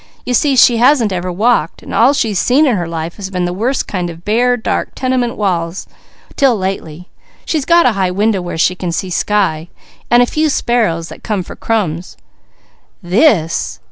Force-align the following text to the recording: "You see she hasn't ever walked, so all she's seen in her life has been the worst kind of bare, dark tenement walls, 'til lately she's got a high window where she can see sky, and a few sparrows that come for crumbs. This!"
"You 0.25 0.33
see 0.33 0.55
she 0.55 0.77
hasn't 0.77 1.13
ever 1.13 1.31
walked, 1.31 1.83
so 1.85 1.93
all 1.93 2.13
she's 2.13 2.39
seen 2.39 2.65
in 2.65 2.75
her 2.75 2.87
life 2.87 3.17
has 3.17 3.29
been 3.29 3.45
the 3.45 3.53
worst 3.53 3.87
kind 3.87 4.09
of 4.09 4.25
bare, 4.25 4.57
dark 4.57 4.93
tenement 4.95 5.37
walls, 5.37 5.85
'til 6.35 6.55
lately 6.57 7.07
she's 7.45 7.65
got 7.65 7.85
a 7.85 7.91
high 7.91 8.09
window 8.09 8.41
where 8.41 8.57
she 8.57 8.73
can 8.73 8.91
see 8.91 9.11
sky, 9.11 9.69
and 10.09 10.23
a 10.23 10.25
few 10.25 10.49
sparrows 10.49 11.09
that 11.09 11.21
come 11.21 11.43
for 11.43 11.55
crumbs. 11.55 12.17
This!" 13.03 13.79